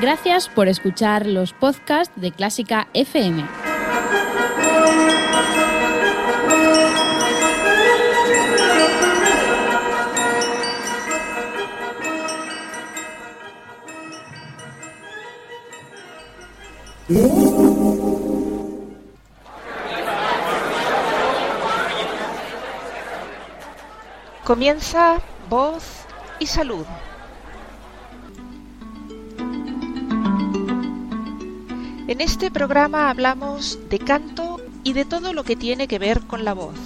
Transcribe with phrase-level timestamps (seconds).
[0.00, 3.44] Gracias por escuchar los podcasts de Clásica FM.
[24.44, 25.84] Comienza Voz
[26.38, 26.86] y Salud.
[32.12, 36.44] En este programa hablamos de canto y de todo lo que tiene que ver con
[36.44, 36.76] la voz.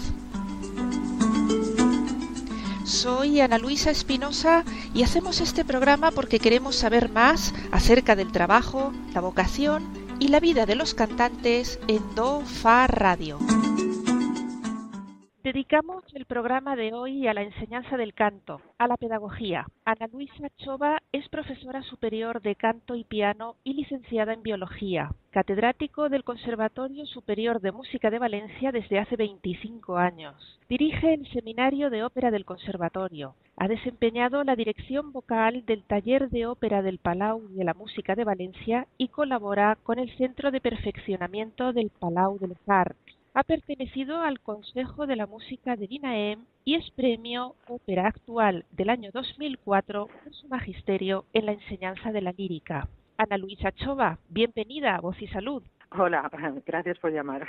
[2.85, 4.62] Soy Ana Luisa Espinosa
[4.95, 9.83] y hacemos este programa porque queremos saber más acerca del trabajo, la vocación
[10.21, 13.41] y la vida de los cantantes en Do Fa Radio.
[15.46, 19.64] Dedicamos el programa de hoy a la enseñanza del canto, a la pedagogía.
[19.84, 26.09] Ana Luisa Chova es profesora superior de canto y piano y licenciada en biología, catedrático
[26.09, 30.34] del Conservatorio Superior de Música de Valencia desde hace 25 años.
[30.68, 33.37] Dirige el Seminario de Ópera del Conservatorio.
[33.56, 38.24] Ha desempeñado la dirección vocal del Taller de Ópera del Palau de la Música de
[38.24, 44.23] Valencia y colabora con el Centro de Perfeccionamiento del Palau de les Arts ha pertenecido
[44.23, 50.06] al Consejo de la Música de INAEM y es premio Ópera Actual del año 2004
[50.06, 52.88] por su magisterio en la enseñanza de la lírica.
[53.18, 55.62] Ana Luisa Chova, bienvenida a Voz y Salud.
[55.90, 56.30] Hola,
[56.66, 57.46] gracias por llamar.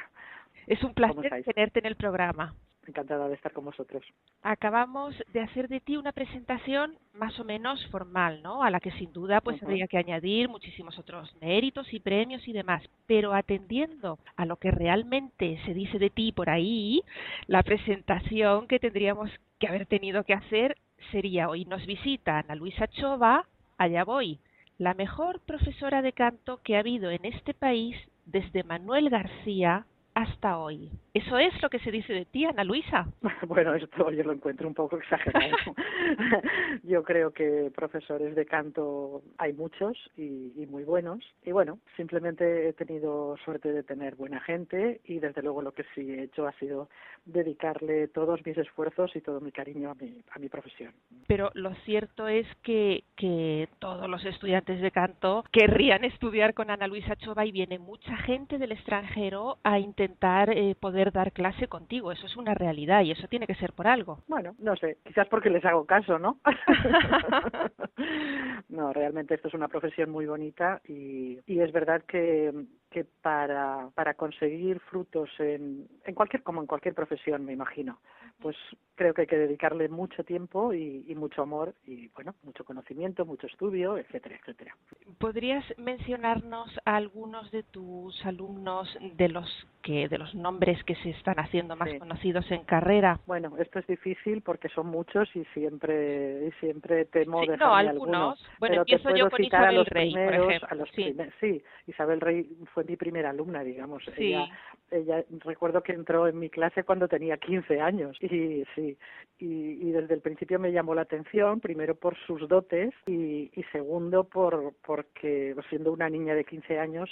[0.67, 2.53] Es un placer tenerte en el programa
[2.87, 4.03] encantada de estar con vosotros.
[4.41, 8.63] Acabamos de hacer de ti una presentación más o menos formal, ¿no?
[8.63, 12.53] A la que sin duda pues habría que añadir muchísimos otros méritos y premios y
[12.53, 17.01] demás, pero atendiendo a lo que realmente se dice de ti por ahí,
[17.47, 20.77] la presentación que tendríamos que haber tenido que hacer
[21.11, 23.45] sería hoy nos visita Ana Luisa Chova,
[23.77, 24.39] allá voy,
[24.77, 30.57] la mejor profesora de canto que ha habido en este país desde Manuel García hasta
[30.57, 30.91] hoy.
[31.17, 33.07] ¿Eso es lo que se dice de ti, Ana Luisa?
[33.47, 35.55] Bueno, esto yo lo encuentro un poco exagerado.
[36.83, 41.23] yo creo que profesores de canto hay muchos y, y, muy buenos.
[41.43, 45.85] Y bueno, simplemente he tenido suerte de tener buena gente y desde luego lo que
[45.95, 46.87] sí he hecho ha sido
[47.25, 50.93] dedicarle todos mis esfuerzos y todo mi cariño a mi, a mi profesión.
[51.27, 56.87] Pero lo cierto es que, que todos los estudiantes de canto querrían estudiar con Ana
[56.87, 62.11] Luisa Chova y viene mucha gente del extranjero a intentar eh, poder dar clase contigo.
[62.11, 64.19] Eso es una realidad y eso tiene que ser por algo.
[64.27, 66.39] Bueno, no sé, quizás porque les hago caso, ¿no?
[68.69, 72.51] no, realmente esto es una profesión muy bonita y, y es verdad que
[72.89, 77.99] que para, para conseguir frutos en, en cualquier como en cualquier profesión me imagino.
[78.39, 78.55] Pues
[78.95, 83.25] creo que hay que dedicarle mucho tiempo y, y, mucho amor y bueno mucho conocimiento
[83.25, 84.75] mucho estudio etcétera etcétera.
[85.19, 91.11] Podrías mencionarnos a algunos de tus alumnos de los que de los nombres que se
[91.11, 96.47] están haciendo más conocidos en carrera bueno esto es difícil porque son muchos y siempre
[96.47, 98.45] y siempre temo sí, dejar no, algunos.
[98.59, 101.03] bueno empiezo yo con Isabel Rey por ejemplo a los sí.
[101.03, 104.27] Primeros, sí Isabel Rey fue mi primera alumna digamos sí.
[104.27, 104.47] ella
[104.91, 108.95] ella recuerdo que entró en mi clase cuando tenía 15 años y sí
[109.39, 109.45] y,
[109.81, 114.25] y desde el principio me llamó la atención primero por sus dotes y, y segundo
[114.25, 117.09] por porque siendo una niña de 15 años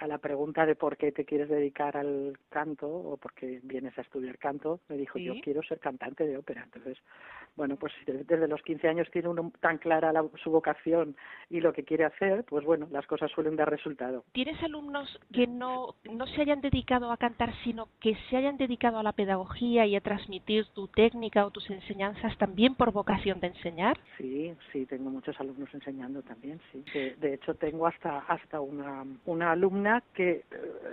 [0.00, 3.96] a la pregunta de por qué te quieres dedicar al canto o por qué vienes
[3.98, 5.24] a estudiar canto, me dijo, ¿Sí?
[5.24, 6.62] yo quiero ser cantante de ópera.
[6.64, 6.96] Entonces,
[7.54, 11.16] bueno, pues desde, los 15 años tiene uno tan clara la, su vocación
[11.50, 14.24] y lo que quiere hacer, pues bueno, las cosas suelen dar resultado.
[14.32, 18.98] ¿Tienes alumnos que no, no se hayan dedicado a cantar, sino que se hayan dedicado
[18.98, 23.48] a la pedagogía y a transmitir tu técnica o tus enseñanzas también por vocación de
[23.48, 23.98] enseñar?
[24.16, 26.82] Sí, sí, tengo muchos alumnos enseñando también, sí.
[26.94, 30.44] De, de hecho, tengo hasta, hasta una, una alumna que eh,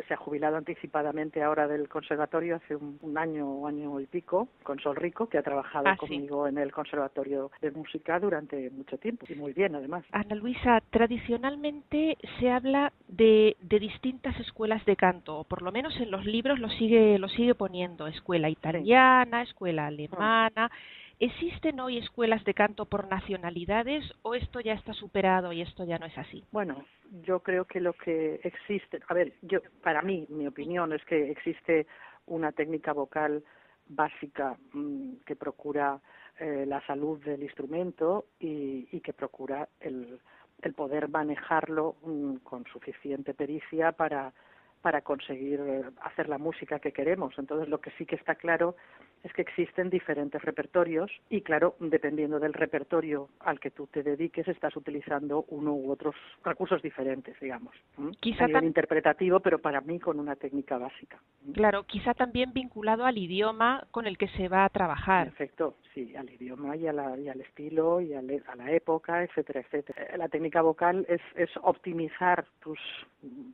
[0.07, 4.47] se ha jubilado anticipadamente ahora del conservatorio hace un, un año o año y pico,
[4.63, 5.99] con Sol Rico, que ha trabajado Ah, sí.
[5.99, 10.03] conmigo en el conservatorio de música durante mucho tiempo y muy bien además.
[10.11, 15.95] Ana Luisa, tradicionalmente se habla de, de distintas escuelas de canto, o por lo menos
[15.99, 20.71] en los libros lo sigue, lo sigue poniendo, escuela italiana, escuela alemana.
[21.19, 25.97] ¿Existen hoy escuelas de canto por nacionalidades o esto ya está superado y esto ya
[25.97, 26.43] no es así?
[26.51, 26.85] Bueno,
[27.23, 31.31] yo creo que lo que existe, a ver, yo para mí, mi opinión es que
[31.31, 31.87] existe
[32.27, 33.43] una técnica vocal
[33.87, 35.99] básica mmm, que procura
[36.39, 40.19] eh, la salud del instrumento y, que procura el,
[40.61, 44.33] el poder manejarlo mmm, con suficiente pericia para
[44.81, 45.59] para conseguir
[46.01, 47.33] hacer la música que queremos.
[47.37, 48.75] Entonces, lo que sí que está claro
[49.23, 54.47] es que existen diferentes repertorios y claro, dependiendo del repertorio al que tú te dediques,
[54.47, 57.73] estás utilizando uno u otros recursos diferentes, digamos.
[58.19, 61.19] Quizá a nivel interpretativo, pero para mí con una técnica básica.
[61.53, 65.27] Claro, quizá también vinculado al idioma con el que se va a trabajar.
[65.27, 70.17] Perfecto, sí, al idioma y, al estilo y a la época, etcétera, etcétera.
[70.17, 72.79] La técnica vocal es, es optimizar tus,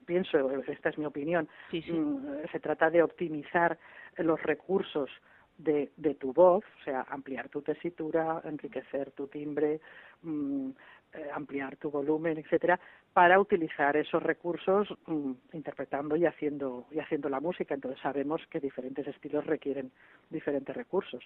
[0.05, 3.77] pienso, esta es mi opinión, mm, se trata de optimizar
[4.17, 5.09] los recursos
[5.57, 9.79] de, de tu voz, o sea, ampliar tu tesitura, enriquecer tu timbre,
[10.21, 10.69] mm,
[11.13, 12.79] eh, ampliar tu volumen, etcétera,
[13.13, 17.75] para utilizar esos recursos mm, interpretando y haciendo y haciendo la música.
[17.75, 19.91] Entonces sabemos que diferentes estilos requieren
[20.29, 21.23] diferentes recursos,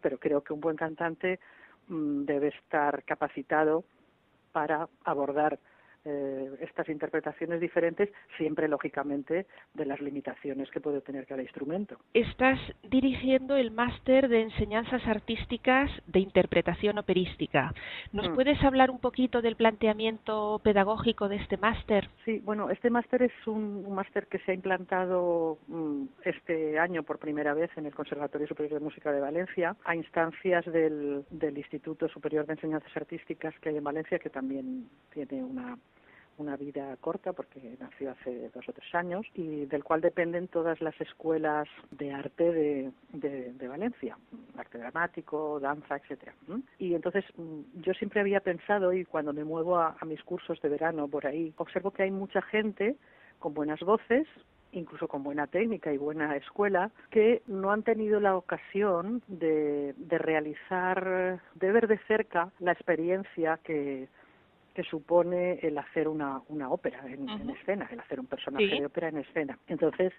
[0.00, 1.40] pero creo que un buen cantante
[1.88, 3.84] mm, debe estar capacitado
[4.52, 5.58] para abordar
[6.04, 11.98] eh, estas interpretaciones diferentes, siempre lógicamente de las limitaciones que puede tener cada instrumento.
[12.14, 17.72] Estás dirigiendo el máster de enseñanzas artísticas de interpretación operística.
[18.12, 18.34] ¿Nos mm.
[18.34, 22.08] puedes hablar un poquito del planteamiento pedagógico de este máster?
[22.24, 27.18] Sí, bueno, este máster es un, máster que se ha implantado mm, este año por
[27.18, 32.08] primera vez en el Conservatorio Superior de Música de Valencia a instancias del, del Instituto
[32.08, 35.76] Superior de Enseñanzas Artísticas que hay en Valencia, que también tiene una
[36.38, 40.80] una vida corta porque nació hace dos o tres años y del cual dependen todas
[40.80, 44.16] las escuelas de arte de, de, Valencia,
[44.56, 46.34] arte dramático, danza, etcétera.
[46.78, 50.70] Y entonces mm, yo siempre había pensado y cuando me muevo a, mis cursos de
[50.70, 52.96] verano por ahí observo que hay mucha gente
[53.38, 54.26] con buenas voces
[54.72, 60.18] incluso con buena técnica y buena escuela, que no han tenido la ocasión de, de
[60.18, 64.08] realizar, de ver de cerca la experiencia que,
[64.78, 69.08] que supone el hacer una, una ópera en, escena, el hacer un personaje de ópera
[69.08, 69.58] en escena.
[69.66, 70.12] Entonces,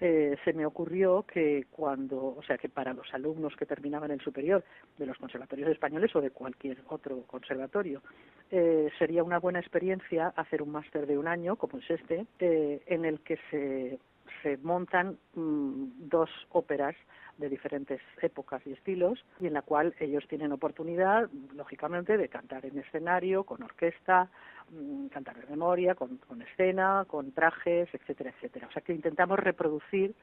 [0.00, 4.20] eh, se me ocurrió que cuando, o sea, que para los alumnos que terminaban el
[4.20, 4.64] superior
[4.98, 8.02] de los conservatorios españoles o de cualquier otro conservatorio,
[8.50, 12.82] eh, sería una buena experiencia hacer un máster de un año, como es este, eh,
[12.86, 14.00] en el que se,
[14.42, 16.96] se montan mm, dos óperas
[17.40, 22.64] de diferentes épocas y estilos y en la cual ellos tienen oportunidad, lógicamente, de cantar
[22.66, 24.28] en escenario, con orquesta,
[24.70, 28.68] mm, cantar de memoria, con, con escena, con trajes, etcétera, etcétera.
[28.68, 30.14] O sea que intentamos reproducir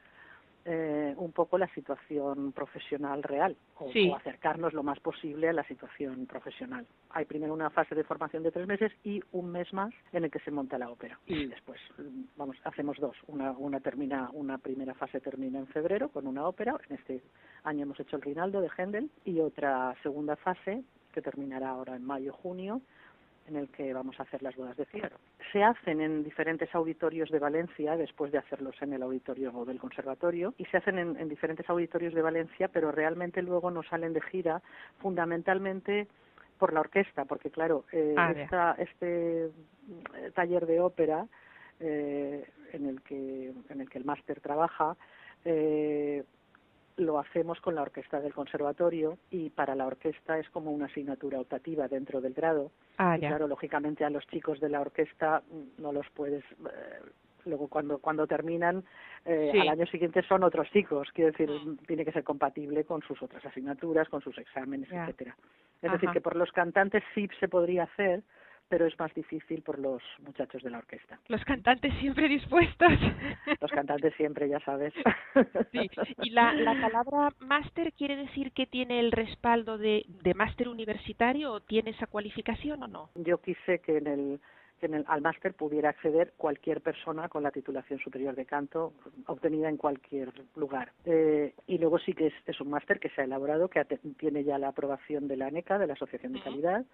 [0.70, 6.26] eh, un poco la situación profesional real o, acercarnos lo más posible a la situación
[6.26, 6.86] profesional.
[7.08, 10.30] Hay primero una fase de formación de tres meses y un mes más en el
[10.30, 11.80] que se monta la ópera y después
[12.36, 13.16] vamos hacemos dos.
[13.28, 16.76] Una, una termina una primera fase termina en febrero con una ópera.
[16.90, 17.22] En este
[17.64, 22.04] año hemos hecho el Rinaldo de Händel y otra segunda fase que terminará ahora en
[22.04, 22.82] mayo junio
[23.48, 25.16] en el que vamos a hacer las bodas de Fierro.
[25.52, 30.54] Se hacen en diferentes auditorios de Valencia, después de hacerlos en el auditorio del conservatorio,
[30.58, 34.62] y se hacen en, diferentes auditorios de Valencia, pero realmente luego no salen de gira
[34.98, 36.08] fundamentalmente
[36.58, 39.50] por la orquesta, porque claro, eh, ah, este eh,
[40.34, 41.26] taller de ópera
[41.80, 44.96] eh, en el que en el que el máster trabaja
[45.44, 46.24] eh,
[46.96, 51.40] lo hacemos con la orquesta del conservatorio y para la orquesta es como una asignatura
[51.40, 52.72] optativa dentro del grado.
[52.98, 57.00] Ah, y claro, lógicamente a los chicos de la orquesta mm, no los puedes eh,
[57.44, 58.84] luego cuando cuando terminan
[59.24, 61.78] eh, al año siguiente son otros chicos, quiero decir, mm.
[61.86, 65.36] tiene que ser compatible con sus otras asignaturas, con sus exámenes, etcétera.
[65.80, 68.22] Es decir, que por los cantantes sí se podría hacer,
[68.68, 71.18] pero es más difícil por los muchachos de la orquesta.
[71.28, 72.88] Los cantantes siempre dispuestos.
[73.60, 74.92] Los cantantes siempre, ya sabes.
[75.72, 75.90] Sí.
[76.22, 81.52] ¿Y la, la palabra máster quiere decir que tiene el respaldo de, de máster universitario
[81.52, 83.10] o tiene esa cualificación o no?
[83.14, 84.40] Yo quise que en el
[84.78, 88.92] que en el, al máster pudiera acceder cualquier persona con la titulación superior de canto
[89.26, 90.92] obtenida en cualquier lugar.
[91.04, 93.84] Eh, y luego sí que es, es un máster que se ha elaborado, que
[94.16, 96.84] tiene ya la aprobación de la ANECA, de la Asociación de Calidad,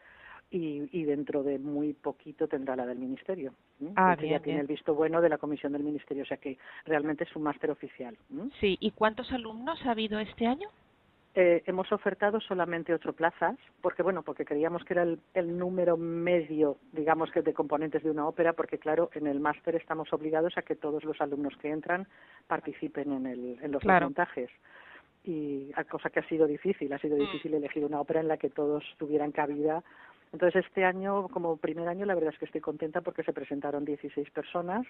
[0.55, 3.53] y, y dentro de muy poquito tendrá la del Ministerio.
[3.97, 7.25] Ah, ya tiene el visto bueno de la Comisión del Ministerio, o sea que realmente
[7.25, 8.17] es un máster oficial.
[8.61, 10.69] Sí, ¿y cuántos alumnos ha habido este año?
[11.35, 15.97] Eh, hemos ofertado solamente ocho plazas, porque bueno, porque creíamos que era el, el, número
[15.97, 20.57] medio, digamos que de componentes de una ópera, porque claro, en el máster estamos obligados
[20.57, 22.07] a que todos los alumnos que entran
[22.47, 24.51] participen en, el, en los montajes
[25.25, 27.21] y cosa que ha sido difícil, ha sido mm.
[27.21, 29.83] difícil elegir una ópera en la que todos tuvieran cabida
[30.35, 33.85] Entonces este año, como primer año, la verdad es que estoy contenta porque se presentaron
[33.85, 34.85] 16 personas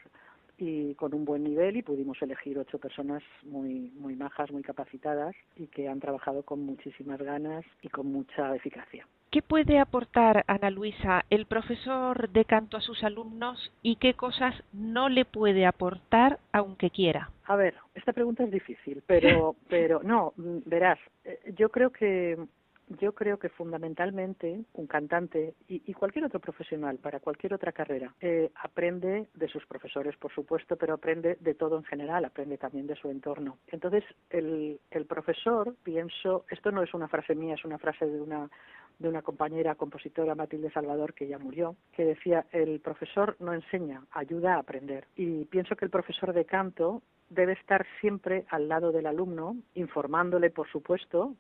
[0.57, 5.37] y con un buen nivel y pudimos elegir ocho personas muy, muy majas, muy capacitadas
[5.55, 9.07] y que han trabajado con muchísimas ganas y con mucha eficacia.
[9.31, 14.55] ¿Qué puede aportar, Ana Luisa, el profesor de canto a sus alumnos y qué cosas
[14.73, 17.29] no le puede aportar aunque quiera?
[17.45, 22.39] A ver, esta pregunta es difícil, pero, pero no, verás, eh, yo creo que
[22.89, 28.51] yo creo que fundamentalmente un cantante y, cualquier otro profesional para cualquier otra carrera eh,
[28.63, 32.97] aprende de sus profesores, por supuesto, pero aprende de todo en general, aprende también de
[32.97, 33.59] su entorno.
[33.69, 38.21] Entonces, el, el profesor, pienso, esto no es una frase mía, es una frase de
[38.21, 38.51] una
[38.99, 44.05] de una compañera compositora, Matilde Salvador, que ya murió, que decía, el profesor no enseña,
[44.13, 45.07] ayuda a aprender.
[45.17, 50.51] Y pienso que el profesor de canto debe estar siempre al lado del alumno, informándole,
[50.51, 51.35] por supuesto,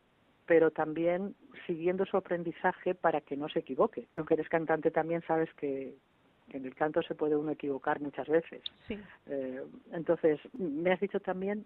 [0.46, 1.34] pero también
[1.66, 4.08] siguiendo su aprendizaje para que no se equivoque.
[4.16, 5.94] Aunque eres cantante también sabes que,
[6.52, 8.62] en el canto se puede uno equivocar muchas veces.
[8.86, 8.98] Sí.
[9.26, 11.64] Eh, entonces, me has dicho también,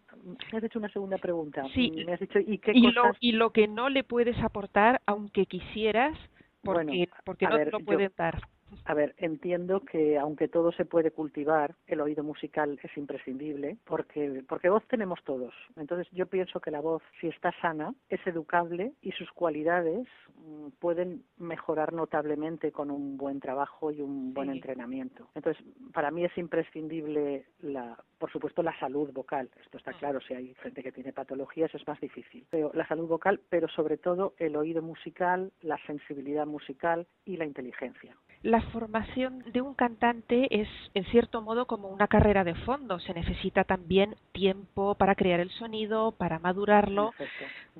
[0.52, 1.64] me has hecho una segunda pregunta.
[1.74, 1.90] Sí.
[2.06, 5.46] Me has dicho, ¿y qué y Lo, y lo que no le puedes aportar, aunque
[5.46, 6.16] quisieras,
[6.62, 8.40] porque, porque no te lo pueden dar.
[8.84, 14.42] A ver, entiendo que aunque todo se puede cultivar, el oído musical es imprescindible porque,
[14.48, 15.54] porque voz tenemos todos.
[15.76, 20.06] Entonces yo pienso que la voz, si está sana, es educable y sus cualidades
[20.36, 25.28] mm, pueden mejorar notablemente con un buen trabajo y un buen entrenamiento.
[25.34, 29.50] Entonces, para mí es imprescindible, la, por supuesto, la salud vocal.
[29.62, 29.98] Esto está ah.
[29.98, 32.46] claro, si hay gente que tiene patologías es más difícil.
[32.50, 37.44] Pero la salud vocal, pero sobre todo el oído musical, la sensibilidad musical y la
[37.44, 43.00] inteligencia la formación de un cantante es, en cierto modo, como una carrera de fondo.
[43.00, 47.12] Se necesita también tiempo para crear el sonido, para madurarlo.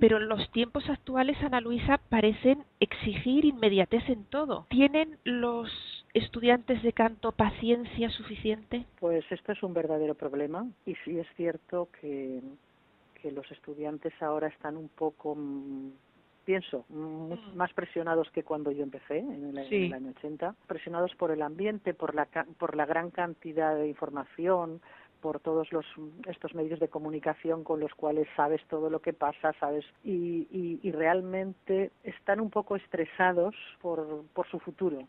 [0.01, 4.67] Pero los tiempos actuales, Ana Luisa, parecen exigir inmediatez en todo.
[4.69, 5.71] ¿Tienen los
[6.15, 8.85] estudiantes de canto paciencia suficiente?
[8.99, 12.41] Pues esto es un verdadero problema y sí es cierto que,
[13.23, 15.91] que los estudiantes ahora están un poco mm,
[16.49, 17.57] pienso, mm.
[17.57, 22.15] más presionados que cuando yo empecé, en el, año 80, presionados por el ambiente, por
[22.15, 22.27] la,
[22.57, 24.81] por la gran cantidad de información,
[25.21, 25.85] por todos los
[26.27, 30.49] estos medios de comunicación con los cuales sabes todo lo que pasa, sabes, y,
[30.83, 35.07] y, realmente están un poco estresados por, por su futuro,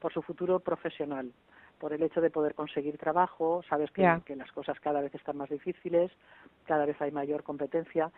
[0.00, 1.32] por su futuro profesional
[1.80, 5.36] por el hecho de poder conseguir trabajo, sabes que, que, las cosas cada vez están
[5.36, 6.10] más difíciles,
[6.66, 8.10] cada vez hay mayor competencia.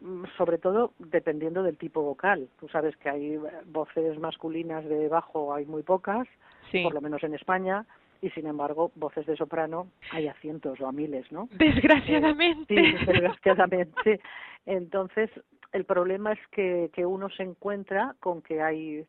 [0.00, 2.48] Mm, sobre todo dependiendo del tipo vocal.
[2.60, 6.28] Tú sabes que hay eh, voces masculinas de bajo, hay muy pocas,
[6.70, 7.84] por lo menos en España,
[8.22, 11.48] y sin embargo voces de soprano hay a cientos o a miles, ¿no?
[11.58, 12.74] Desgraciadamente.
[12.74, 14.20] sí, desgraciadamente.
[14.66, 15.30] Entonces,
[15.72, 19.04] el problema es que, que uno se encuentra con que hay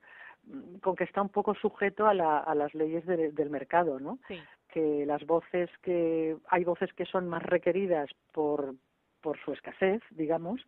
[0.48, 4.18] mm, con que está un poco sujeto a, la, a las leyes del mercado, ¿no?
[4.28, 4.40] Sí.
[4.74, 8.74] Que las voces que hay voces que son más requeridas por
[9.22, 10.66] por su escasez, digamos,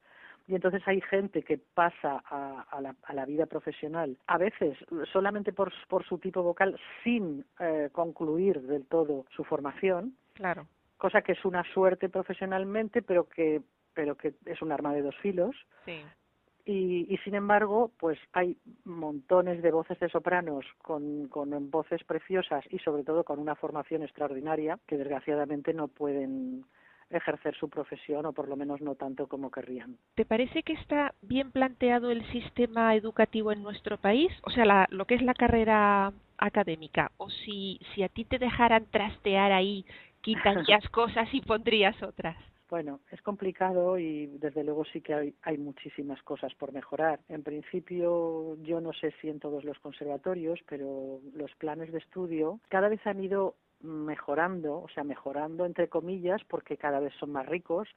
[0.47, 2.81] y entonces hay gente que pasa a,
[3.13, 4.77] la, vida profesional, a veces
[5.11, 10.15] solamente por, por su tipo vocal, sin eh, concluir del todo su formación.
[10.33, 10.67] Claro.
[10.97, 13.61] Cosa que es una suerte profesionalmente, pero que,
[13.93, 15.55] pero que es un arma de dos filos.
[15.85, 16.03] Sí.
[16.65, 22.63] Y, y, sin embargo, pues hay montones de voces de sopranos con, con voces preciosas
[22.69, 26.65] y sobre todo con una formación extraordinaria que desgraciadamente no pueden
[27.11, 29.97] ejercer su profesión o por lo menos no tanto como querrían.
[30.15, 34.31] ¿Te parece que está bien planteado el sistema educativo en nuestro país?
[34.43, 37.11] O sea, lo que es la carrera académica.
[37.17, 39.85] O si, si a ti te dejaran trastear ahí,
[40.21, 42.35] quitarías cosas y pondrías otras.
[42.69, 47.19] Bueno, es complicado y desde luego sí que hay, hay, muchísimas cosas por mejorar.
[47.27, 52.61] En principio, yo no sé si en todos los conservatorios, pero los planes de estudio
[52.69, 57.45] cada vez han ido mejorando, o sea, mejorando entre comillas, porque cada vez son más
[57.45, 57.87] ricos.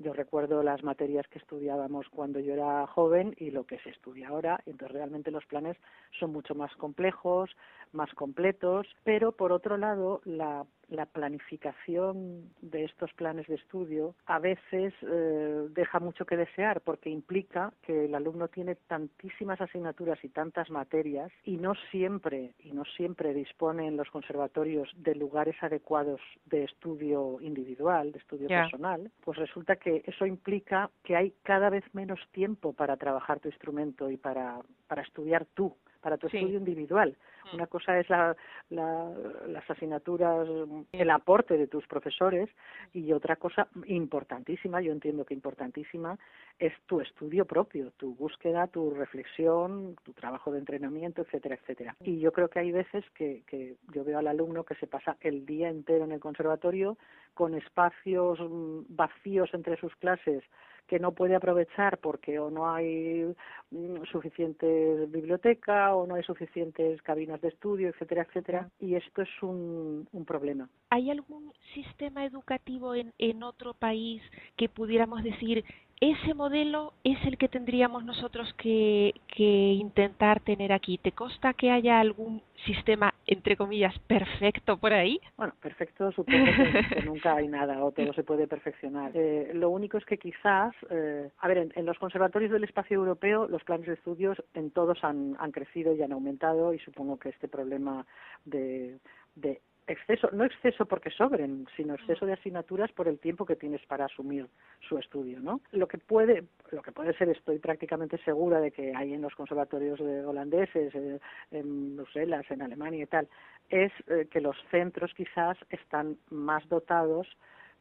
[0.00, 4.28] Yo recuerdo las materias que estudiábamos cuando yo era joven y lo que se estudia
[4.28, 5.76] ahora, entonces realmente los planes
[6.20, 7.50] son mucho más complejos,
[7.92, 14.38] más completos, pero por otro lado la la planificación de estos planes de estudio a
[14.38, 20.28] veces eh, deja mucho que desear porque implica que el alumno tiene tantísimas asignaturas y
[20.28, 26.20] tantas materias y no siempre y no siempre dispone en los conservatorios de lugares adecuados
[26.46, 31.84] de estudio individual, de estudio personal, pues resulta que eso implica que hay cada vez
[31.92, 37.16] menos tiempo para trabajar tu instrumento y para, para estudiar tú para tu estudio individual.
[37.44, 37.54] Mm.
[37.56, 38.36] Una cosa es la,
[38.70, 40.46] las asignaturas,
[40.92, 42.48] el aporte de tus profesores
[42.92, 46.18] y otra cosa importantísima, yo entiendo que importantísima,
[46.58, 51.96] es tu estudio propio, tu búsqueda, tu reflexión, tu trabajo de entrenamiento, etcétera, etcétera.
[52.00, 55.16] Y yo creo que hay veces que, que yo veo al alumno que se pasa
[55.20, 56.96] el día entero en el conservatorio
[57.34, 60.42] con espacios mm, vacíos entre sus clases
[60.88, 63.32] que no puede aprovechar porque o no hay
[63.70, 69.28] mm, suficiente biblioteca o no hay suficientes cabinas de estudio, etcétera, etcétera, y esto es
[69.42, 70.68] un, un problema.
[70.90, 74.22] ¿Hay algún sistema educativo en, en otro país
[74.56, 75.64] que pudiéramos decir
[76.00, 80.98] ese modelo es el que tendríamos nosotros que, que, intentar tener aquí.
[80.98, 85.20] ¿Te consta que haya algún sistema, entre comillas, perfecto por ahí?
[85.36, 89.10] Bueno, perfecto supongo que, nunca hay nada o todo se puede perfeccionar.
[89.14, 93.48] Eh, lo único es que quizás, eh, a ver, en, los conservatorios del espacio europeo
[93.48, 97.30] los planes de estudios en todos han, han crecido y han aumentado y supongo que
[97.30, 98.06] este problema
[98.44, 98.98] de,
[99.34, 103.84] de exceso, no exceso porque sobren, sino exceso de asignaturas por el tiempo que tienes
[103.86, 104.46] para asumir
[104.88, 105.60] su estudio, ¿no?
[105.72, 109.34] Lo que puede, lo que puede ser, estoy prácticamente segura de que hay en los
[109.34, 111.18] conservatorios de holandeses, eh,
[111.50, 113.28] en Bruselas, en Alemania y tal,
[113.70, 117.26] es eh, que los centros quizás están más dotados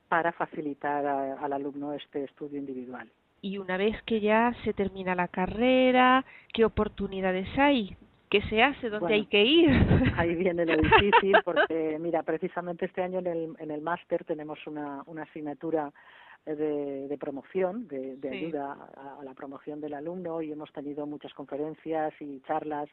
[0.07, 3.09] para facilitar al alumno este estudio individual.
[3.41, 7.97] Y una vez que ya se termina la carrera, ¿qué oportunidades hay
[8.29, 8.89] ¿Qué se hace?
[8.89, 9.69] ¿Dónde hay que ir?
[10.17, 14.59] Ahí viene lo difícil porque, mira, precisamente este año en el, en el máster tenemos
[14.67, 15.93] una, una asignatura
[16.45, 21.33] de, de promoción, de, de ayuda a, la promoción del alumno y hemos tenido muchas
[21.33, 22.89] conferencias y charlas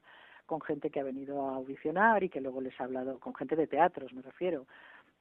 [0.47, 3.57] con gente que ha venido a audicionar y que luego les ha hablado, con gente
[3.57, 4.67] de teatros me refiero,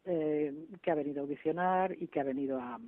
[0.06, 2.80] eh, que ha venido a audicionar y que ha venido a,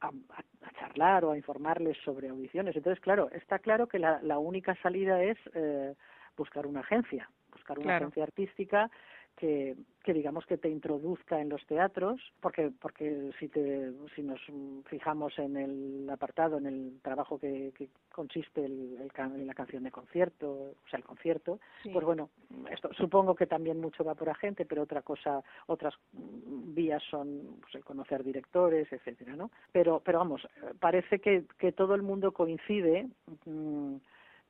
[0.00, 2.76] a, a, charlar o a informarles sobre audiciones.
[2.76, 5.94] Entonces, claro, está claro que la, la única salida es eh,
[6.36, 8.90] buscar una agencia, buscar una agencia artística
[9.36, 14.40] que, que digamos que te introduzca en los teatros, porque porque si te si nos
[14.86, 19.84] fijamos en el apartado, en el trabajo que, que consiste el, el, en la canción
[19.84, 21.60] de concierto, o sea el concierto,
[21.92, 22.30] pues bueno,
[22.70, 27.74] esto supongo que también mucho va por agente, pero otra cosa, otras vías son pues,
[27.74, 29.50] el conocer directores, etcétera, ¿no?
[29.70, 30.48] Pero pero vamos,
[30.80, 33.08] parece que que todo el mundo coincide
[33.44, 33.96] mmm,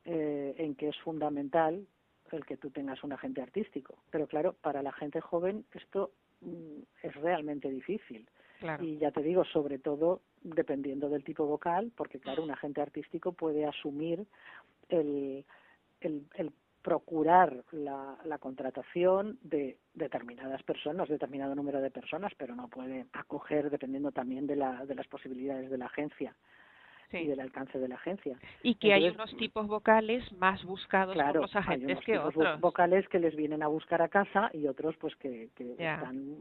[0.09, 1.85] eh, en que es fundamental
[2.31, 3.95] el que tú tengas un agente artístico.
[4.09, 8.25] Pero claro, para la gente joven esto mm, es realmente difícil.
[8.79, 13.33] Y ya te digo, sobre todo dependiendo del tipo vocal, porque claro, un agente artístico
[13.33, 14.25] puede asumir
[14.87, 15.45] el,
[15.99, 22.69] el, el procurar la, la, contratación de determinadas personas, determinado número de personas, pero no
[22.69, 26.33] puede acoger dependiendo también de, la, de las posibilidades de la agencia
[27.11, 28.37] y del alcance de la agencia.
[28.63, 32.59] Y que hay unos tipos vocales más buscados por los agentes que otros.
[32.59, 36.35] vocales que les vienen a buscar a casa y otros pues que, que están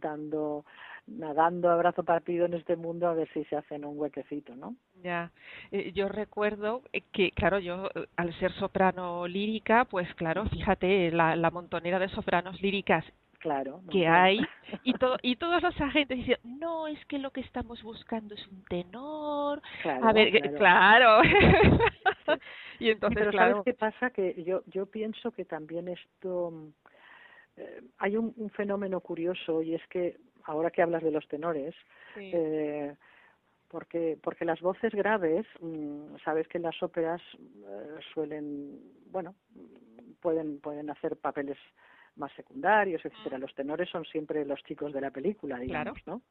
[0.00, 0.64] dando
[1.08, 4.76] nadando a brazo partido en este mundo a ver si se hacen un huequecito, ¿no?
[5.02, 5.32] Ya,
[5.70, 11.10] eh, yo recuerdo eh, que, claro, yo eh, al ser soprano lírica, pues claro, fíjate,
[11.10, 13.04] la, la montonera de sopranos líricas
[13.38, 14.40] claro que hay.
[14.84, 18.46] Y todo y todos los agentes dicen no es que lo que estamos buscando es
[18.48, 21.22] un tenor claro, a ver claro, claro.
[22.78, 23.50] y entonces pero claro.
[23.52, 26.52] sabes qué pasa que yo yo pienso que también esto
[27.56, 31.74] eh, hay un, un fenómeno curioso y es que ahora que hablas de los tenores
[32.14, 32.30] sí.
[32.34, 32.94] eh,
[33.68, 38.78] porque porque las voces graves mmm, sabes que en las óperas eh, suelen
[39.10, 39.34] bueno
[40.20, 41.58] pueden pueden hacer papeles
[42.18, 43.38] más secundarios, etcétera.
[43.38, 46.18] Los tenores son siempre los chicos de la película, digamos, claro.
[46.18, 46.22] ¿no?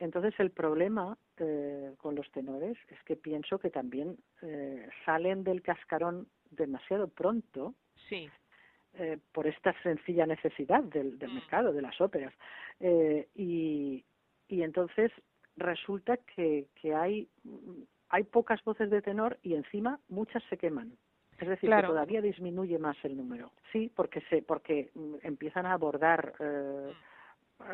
[0.00, 5.60] Entonces el problema eh, con los tenores es que pienso que también eh, salen del
[5.62, 7.74] cascarón demasiado pronto
[8.08, 8.28] sí.
[8.94, 11.34] eh, por esta sencilla necesidad del, del mm.
[11.34, 12.32] mercado, de las óperas.
[12.80, 14.02] Eh, y,
[14.48, 15.12] y entonces
[15.56, 17.28] resulta que, que hay,
[18.08, 20.96] hay pocas voces de tenor y encima muchas se queman.
[21.40, 21.88] Es decir, claro.
[21.88, 23.50] que todavía disminuye más el número.
[23.72, 26.92] Sí, porque se, porque mm, empiezan a abordar eh,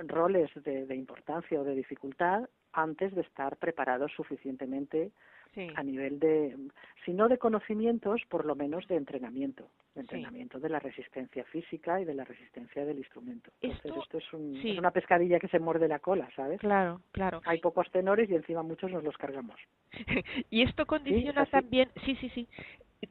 [0.06, 5.10] roles de, de importancia o de dificultad antes de estar preparados suficientemente
[5.56, 5.68] sí.
[5.74, 6.56] a nivel de,
[7.04, 10.62] si no de conocimientos, por lo menos de entrenamiento, de entrenamiento sí.
[10.62, 13.50] de la resistencia física y de la resistencia del instrumento.
[13.60, 14.72] Entonces esto, esto es, un, sí.
[14.72, 16.60] es una pescadilla que se muerde la cola, ¿sabes?
[16.60, 17.40] Claro, claro.
[17.46, 19.58] Hay pocos tenores y encima muchos nos los cargamos.
[20.50, 22.48] y esto condiciona también, sí, sí, sí,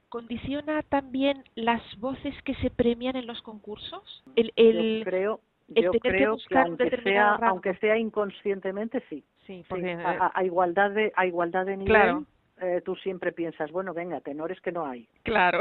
[0.09, 4.23] condiciona también las voces que se premian en los concursos.
[4.35, 5.39] El, el, yo creo,
[5.73, 9.23] el yo creo que, que aunque sea, aunque sea inconscientemente, sí.
[9.45, 11.93] Sí, porque, sí a, a, igualdad de a igualdad de nivel.
[11.93, 12.25] Claro.
[12.61, 15.07] Eh, tú siempre piensas, bueno, venga, tenores que no hay.
[15.23, 15.59] Claro.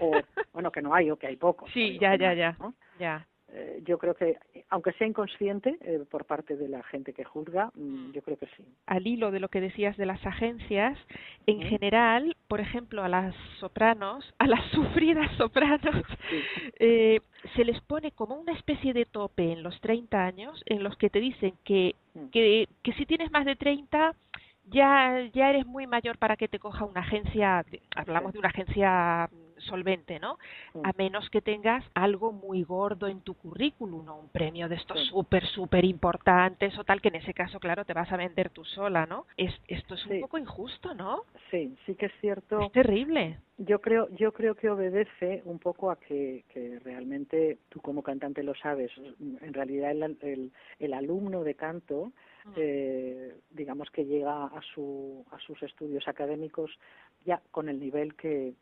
[0.00, 0.12] o,
[0.52, 1.68] bueno, que no hay o que hay pocos.
[1.72, 2.56] Sí, ya, ya, ya,
[3.00, 3.26] ya.
[3.52, 4.38] Eh, yo creo que,
[4.70, 8.46] aunque sea inconsciente eh, por parte de la gente que juzga, mm, yo creo que
[8.56, 8.64] sí.
[8.86, 10.98] Al hilo de lo que decías de las agencias,
[11.46, 16.04] en general, por ejemplo, a las sopranos, a las sufridas sopranos,
[16.80, 17.20] eh,
[17.54, 21.08] se les pone como una especie de tope en los 30 años en los que
[21.08, 22.26] te dicen que, mm.
[22.30, 24.12] que, que si tienes más de 30
[24.68, 29.30] ya, ya eres muy mayor para que te coja una agencia, hablamos de una agencia
[29.66, 30.38] solvente, ¿no?
[30.82, 34.16] A menos que tengas algo muy gordo en tu currículum, ¿no?
[34.16, 37.92] Un premio de estos súper, súper importantes o tal, que en ese caso, claro, te
[37.92, 39.26] vas a vender tú sola, ¿no?
[39.36, 41.22] Es, esto es un poco injusto, ¿no?
[41.50, 42.60] Sí, sí que es cierto.
[42.60, 43.38] Es terrible.
[43.58, 48.42] Yo creo, yo creo que obedece un poco a que, que realmente tú como cantante
[48.42, 48.90] lo sabes.
[48.96, 52.12] En realidad el, el, el alumno de canto
[52.54, 56.70] eh, digamos que llega a, su, a sus estudios académicos
[57.24, 58.54] ya con el nivel que,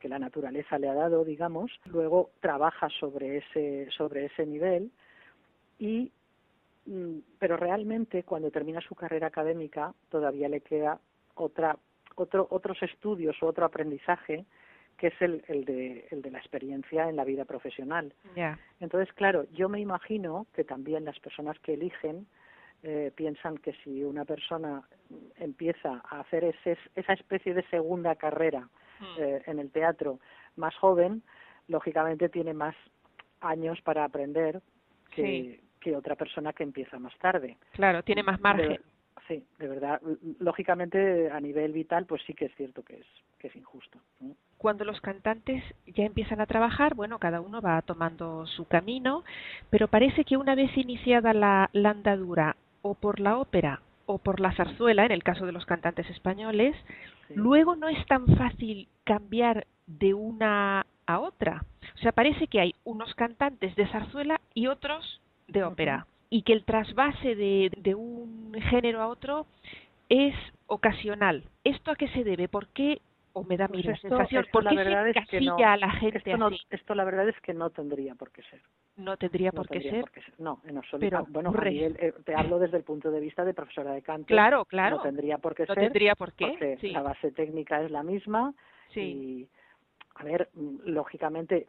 [0.00, 4.90] que la naturaleza le ha dado, digamos, luego trabaja sobre ese, sobre ese nivel
[5.78, 6.10] y
[6.86, 10.98] mm, pero realmente cuando termina su carrera académica todavía le queda
[11.34, 11.76] otra
[12.16, 14.44] otro, otros estudios o otro aprendizaje
[14.96, 18.12] que es el, el, de, el de la experiencia en la vida profesional.
[18.80, 22.26] Entonces, claro, yo me imagino que también las personas que eligen
[22.82, 24.82] eh, piensan que si una persona
[25.36, 28.68] empieza a hacer ese, esa especie de segunda carrera.
[29.18, 30.18] Eh, en el teatro
[30.56, 31.22] más joven,
[31.68, 32.74] lógicamente tiene más
[33.40, 34.60] años para aprender
[35.14, 37.56] que, que otra persona que empieza más tarde.
[37.72, 38.80] Claro, tiene más margen.
[39.26, 40.00] sí, de verdad.
[40.38, 43.06] Lógicamente, a nivel vital, pues sí que es cierto que es,
[43.38, 43.98] que es injusto.
[44.58, 49.24] Cuando los cantantes ya empiezan a trabajar, bueno, cada uno va tomando su camino,
[49.70, 54.40] pero parece que una vez iniciada la, la andadura o por la ópera o por
[54.40, 56.76] la zarzuela, en el caso de los cantantes españoles,
[57.34, 61.64] luego no es tan fácil cambiar de una a otra.
[61.94, 66.06] O sea, parece que hay unos cantantes de zarzuela y otros de ópera.
[66.28, 69.46] Y que el trasvase de, de un género a otro
[70.08, 70.34] es
[70.66, 71.44] ocasional.
[71.64, 72.48] ¿Esto a qué se debe?
[72.48, 73.00] ¿Por qué
[73.32, 76.46] o me da pues mi sensación, ¿por qué se que no, a la gente esto,
[76.46, 76.60] así?
[76.70, 78.60] esto la verdad es que no tendría por qué ser.
[78.96, 80.04] No tendría, por, qué ser.
[80.38, 81.08] No, en absoluto.
[81.08, 84.26] Pero, bueno, eh, te hablo desde el punto de vista de profesora de canto.
[84.26, 84.96] Claro, claro.
[84.96, 85.84] No tendría por qué no ser.
[85.84, 86.48] tendría por qué.
[86.48, 88.52] Porque la base técnica es la misma.
[88.92, 89.00] Sí.
[89.00, 89.48] Y,
[90.20, 91.68] a ver, mm, lógicamente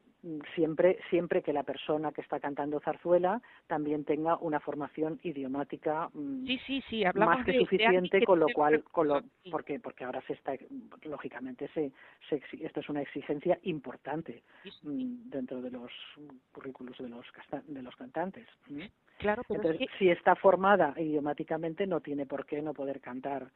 [0.53, 6.45] siempre siempre que la persona que está cantando zarzuela también tenga una formación idiomática mm,
[6.45, 10.33] sí, sí, sí, más que suficiente con lo cual con lo, porque porque ahora se
[10.33, 10.53] está
[11.03, 11.91] lógicamente se,
[12.29, 14.43] se esto es una exigencia importante
[14.83, 15.91] mm, dentro de los
[16.51, 17.25] currículos de los
[17.67, 18.47] de los cantantes
[19.17, 23.49] claro pero Entonces, si está formada idiomáticamente no tiene por qué no poder cantar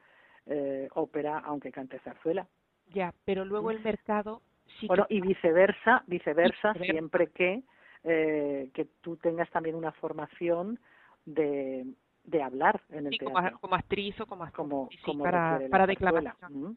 [0.46, 2.48] eh, ópera aunque cante zarzuela.
[2.92, 4.42] Ya pero luego el mercado
[4.86, 7.62] bueno, y viceversa, viceversa, siempre que,
[8.04, 10.78] eh, que tú tengas también una formación
[11.24, 11.86] de,
[12.26, 13.58] de hablar en el teatro.
[13.60, 15.86] Como, actriz o como, como, como para, para.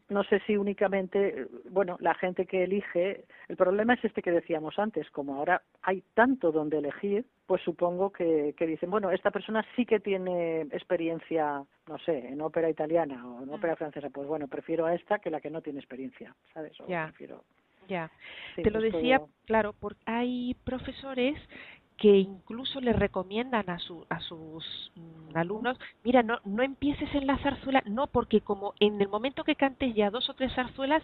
[0.08, 4.78] No sé si únicamente, bueno, la gente que elige, el problema es este que decíamos
[4.78, 9.64] antes, como ahora hay tanto donde elegir, pues supongo que, que dicen, bueno, esta persona
[9.74, 14.46] sí que tiene experiencia, no sé, en ópera italiana o en ópera francesa, pues bueno,
[14.46, 16.78] prefiero a esta que la que no tiene experiencia, ¿sabes?
[16.80, 17.44] O prefiero
[17.90, 18.10] ya,
[18.56, 21.36] te lo pues decía, claro, porque hay profesores
[21.98, 27.26] que incluso le recomiendan a, su, a sus mm, alumnos, mira, no, no empieces en
[27.26, 31.02] la zarzuela, no, porque como en el momento que cantes ya dos o tres zarzuelas,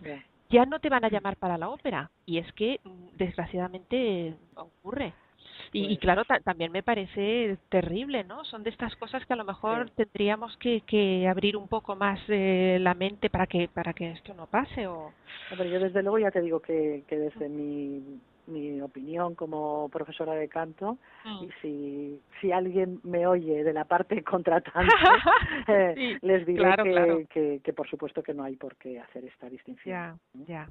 [0.49, 2.11] ya no te van a llamar para la ópera.
[2.25, 5.12] Y es que, mm, desgraciadamente, ocurre.
[5.73, 8.45] Y, pues claro, también me parece terrible, ¿no?
[8.45, 12.21] Son de estas cosas que a lo mejor tendríamos que, que abrir un poco más
[12.29, 14.87] eh, la mente para que para que esto no pase.
[14.87, 15.12] O...
[15.51, 20.35] Pero yo desde luego ya te digo que, que desde mi mi opinión como profesora
[20.35, 21.45] de canto mm.
[21.45, 24.93] y si, si alguien me oye de la parte contratante
[25.69, 29.95] eh, les diré que, que, por supuesto que no hay por qué hacer esta distinción.
[29.95, 30.71] Ya, ya.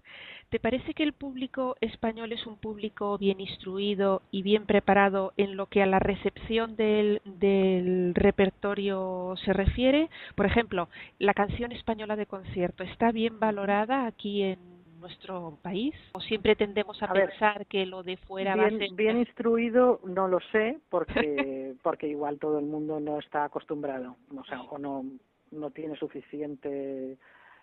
[0.49, 5.57] ¿Te parece que el público español es un público bien instruido y bien preparado en
[5.57, 10.09] lo que a la recepción del, del repertorio se refiere?
[10.35, 14.74] Por ejemplo, la canción española de concierto está bien valorada aquí en
[15.05, 15.93] nuestro país?
[16.13, 18.95] ¿O siempre tendemos a, pensar que lo de fuera bien, va a ser...
[18.95, 24.43] Bien instruido no lo sé, porque, porque igual todo el mundo no está acostumbrado, o
[24.45, 25.05] sea, o no,
[25.51, 27.17] no tiene suficiente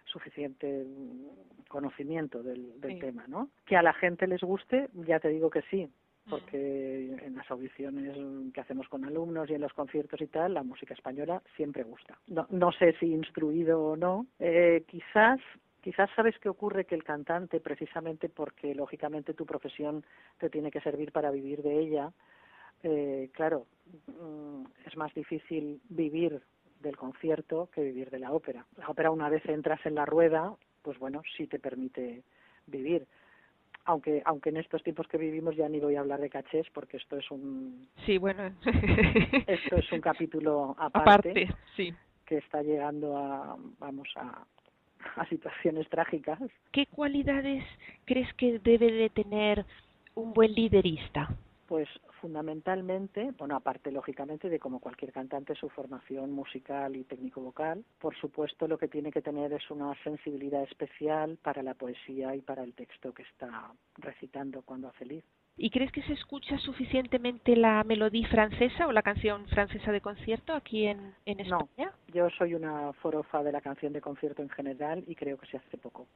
[0.04, 0.84] suficiente
[1.68, 3.48] conocimiento del, del tema, ¿no?
[3.64, 5.88] Que a la gente les guste, ya te digo que sí,
[6.28, 8.16] porque en las audiciones
[8.52, 12.18] que hacemos con alumnos y en los conciertos y tal, la música española siempre gusta.
[12.26, 15.40] No, no sé si instruido o no, eh, quizás
[15.82, 20.04] Quizás sabes qué ocurre que el cantante, precisamente porque lógicamente tu profesión
[20.38, 22.12] te tiene que servir para vivir de ella,
[22.84, 23.66] eh, claro,
[24.06, 26.40] mm, es más difícil vivir
[26.80, 28.64] del concierto que vivir de la ópera.
[28.76, 32.22] La ópera una vez entras en la rueda, pues bueno, sí te permite
[32.66, 33.06] vivir.
[33.84, 36.98] Aunque, aunque en estos tiempos que vivimos ya ni voy a hablar de cachés porque
[36.98, 38.54] esto es un sí bueno
[39.48, 41.92] esto es un capítulo aparte, aparte sí.
[42.24, 44.46] que está llegando a vamos a
[45.16, 46.38] a situaciones trágicas.
[46.72, 47.64] ¿Qué cualidades
[48.04, 49.64] crees que debe de tener
[50.14, 51.28] un buen liderista?
[51.66, 51.88] Pues
[52.20, 58.68] fundamentalmente, bueno, aparte lógicamente de como cualquier cantante su formación musical y técnico-vocal, por supuesto
[58.68, 62.74] lo que tiene que tener es una sensibilidad especial para la poesía y para el
[62.74, 65.24] texto que está recitando cuando hace lead.
[65.56, 70.54] ¿Y crees que se escucha suficientemente la melodía francesa o la canción francesa de concierto
[70.54, 71.66] aquí en, en España?
[72.08, 75.46] No, yo soy una forofa de la canción de concierto en general y creo que
[75.46, 76.06] se hace poco.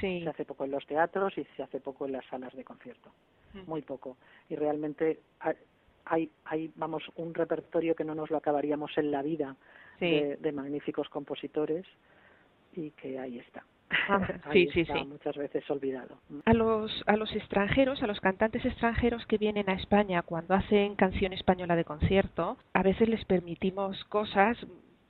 [0.00, 0.22] Sí.
[0.22, 3.12] Se hace poco en los teatros y se hace poco en las salas de concierto
[3.66, 4.16] muy poco.
[4.48, 5.20] Y realmente
[6.04, 9.56] hay, hay, vamos, un repertorio que no nos lo acabaríamos en la vida
[10.00, 11.86] de, de, magníficos compositores
[12.74, 13.64] y que ahí está.
[14.08, 15.06] Ah, ahí sí, está sí, sí.
[15.06, 16.18] muchas veces olvidado.
[16.44, 20.96] A los, a los extranjeros, a los cantantes extranjeros que vienen a España cuando hacen
[20.96, 24.56] canción española de concierto, a veces les permitimos cosas,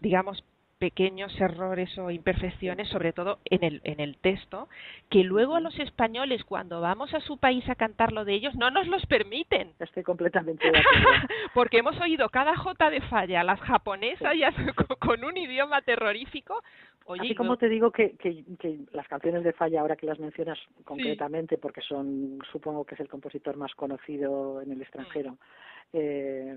[0.01, 0.45] digamos,
[0.83, 4.68] pequeños errores o imperfecciones, sobre todo en el, en el texto,
[5.11, 8.57] que luego a los españoles, cuando vamos a su país a cantar lo de ellos,
[8.57, 9.75] no nos los permiten.
[9.79, 11.29] Estoy completamente de acuerdo.
[11.55, 14.53] Porque hemos oído cada jota de falla, las japonesas ya
[14.99, 16.61] con un idioma terrorífico.
[17.07, 20.19] Oye, Así como te digo que, que, que, las canciones de Falla, ahora que las
[20.19, 21.61] mencionas concretamente, sí.
[21.61, 25.38] porque son, supongo que es el compositor más conocido en el extranjero,
[25.93, 26.57] eh,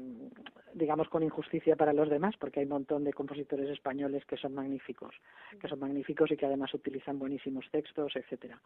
[0.73, 4.53] digamos con injusticia para los demás, porque hay un montón de compositores españoles que son
[4.53, 5.15] magníficos,
[5.59, 8.61] que son magníficos y que además utilizan buenísimos textos, etcétera.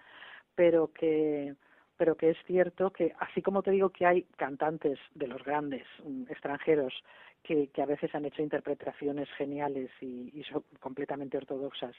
[0.55, 1.55] Pero que
[1.99, 5.85] pero que es cierto que así como te digo que hay cantantes de los grandes
[6.29, 6.93] extranjeros
[7.43, 11.93] que, que a veces han hecho interpretaciones geniales y, y son completamente ortodoxas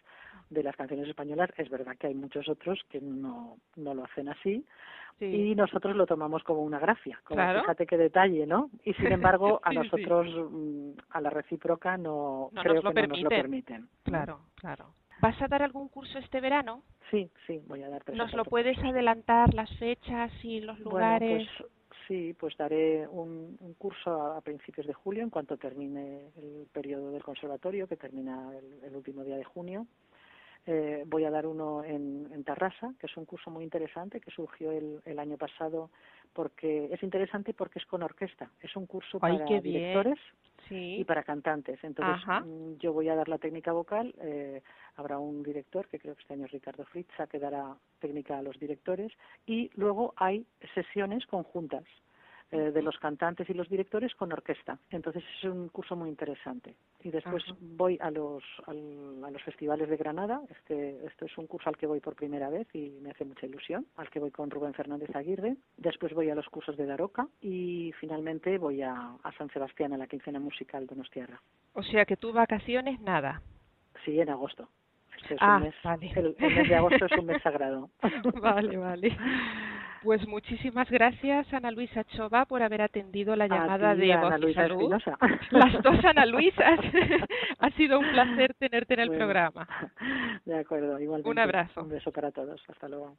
[0.48, 4.30] de las canciones españolas, es verdad que hay muchos otros que no, no lo hacen
[4.30, 4.64] así
[5.18, 5.26] Sí.
[5.26, 7.20] y nosotros lo tomamos como una gracia.
[7.24, 7.60] Como Claro.
[7.60, 8.70] Fíjate qué detalle, ¿no?
[8.84, 12.94] Y sin embargo, a Sí, nosotros, mm, a la recíproca, no, No creo nos lo
[12.94, 13.86] que no nos lo permiten.
[14.02, 14.94] Claro, claro.
[15.20, 16.82] ¿Vas a dar algún curso este verano?
[17.10, 21.28] Sí, sí, voy a dar tres ¿Nos lo puedes adelantar las fechas y los lugares?
[21.28, 25.56] Bueno, pues sí, pues daré un, un curso a, a principios de julio, en cuanto
[25.56, 29.86] termine el periodo del conservatorio, que termina el, el último día de junio.
[30.66, 34.30] Eh, voy a dar uno en, en Tarrasa, que es un curso muy interesante que
[34.30, 35.90] surgió el, el año pasado
[36.34, 38.50] porque es interesante porque es con orquesta.
[38.60, 40.18] Es un curso para directores
[40.70, 40.96] sí.
[41.00, 41.78] y para cantantes.
[41.84, 42.40] Entonces, Ajá.
[42.40, 44.14] mm, yo voy a dar la técnica vocal.
[44.22, 44.62] eh,
[44.96, 48.42] habrá un director, que creo que este año es Ricardo Fritza, que dará técnica a
[48.42, 49.12] los directores.
[49.46, 51.84] Y luego hay sesiones conjuntas
[52.52, 54.78] eh, de los cantantes y los directores con orquesta.
[54.90, 56.74] Entonces, es un curso muy interesante.
[57.02, 57.56] Y después Ajá.
[57.60, 60.40] voy a los, al- a los festivales de Granada.
[60.50, 63.46] Este, esto es un curso al que voy por primera vez y me hace mucha
[63.46, 63.86] ilusión.
[63.96, 65.56] Al que voy con Rubén Fernández Aguirre.
[65.76, 67.26] Después voy a los cursos de Daroca.
[67.40, 71.40] Y finalmente voy a, a San Sebastián, a la quincena musical Donostiarra.
[71.74, 73.42] O sea que tú vacaciones nada.
[74.04, 74.68] Sí, en agosto.
[75.22, 76.10] Este es Ah, un mes, vale.
[76.16, 77.90] el, el mes de agosto es un mes sagrado.
[78.40, 79.16] Vale, vale.
[80.02, 84.38] Pues muchísimas gracias, Ana Luisa Chova, por haber atendido la llamada ti, de Ana Voz
[84.38, 84.94] y Luisa Salud.
[84.94, 85.18] Espinosa.
[85.50, 86.80] Las dos Ana Luisas.
[87.58, 89.68] ha sido un placer tenerte en el Bueno, programa.
[90.46, 91.28] De acuerdo, igualmente.
[91.30, 91.82] Un abrazo.
[91.82, 92.62] Un beso para todos.
[92.68, 93.18] Hasta luego.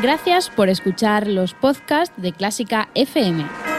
[0.00, 3.71] Gracias por escuchar los podcasts de Clásica FM.